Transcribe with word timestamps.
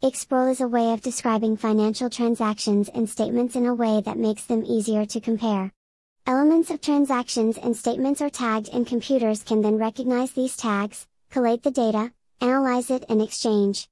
IXBRL 0.00 0.52
is 0.52 0.60
a 0.60 0.68
way 0.68 0.92
of 0.92 1.00
describing 1.00 1.56
financial 1.56 2.08
transactions 2.08 2.88
and 2.88 3.10
statements 3.10 3.56
in 3.56 3.66
a 3.66 3.74
way 3.74 4.00
that 4.00 4.16
makes 4.16 4.44
them 4.44 4.64
easier 4.64 5.04
to 5.04 5.20
compare. 5.20 5.72
Elements 6.24 6.70
of 6.70 6.80
transactions 6.80 7.58
and 7.58 7.76
statements 7.76 8.22
are 8.22 8.30
tagged 8.30 8.68
and 8.72 8.86
computers 8.86 9.42
can 9.42 9.60
then 9.60 9.76
recognize 9.76 10.30
these 10.30 10.56
tags, 10.56 11.08
collate 11.30 11.64
the 11.64 11.72
data, 11.72 12.12
analyze 12.40 12.90
it 12.90 13.04
and 13.08 13.20
exchange. 13.20 13.86